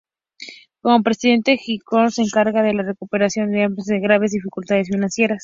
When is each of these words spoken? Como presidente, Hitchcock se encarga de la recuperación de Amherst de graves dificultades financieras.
Como 0.81 1.03
presidente, 1.03 1.59
Hitchcock 1.63 2.09
se 2.09 2.23
encarga 2.23 2.63
de 2.63 2.73
la 2.73 2.81
recuperación 2.81 3.51
de 3.51 3.65
Amherst 3.65 3.87
de 3.87 3.99
graves 3.99 4.31
dificultades 4.31 4.87
financieras. 4.87 5.39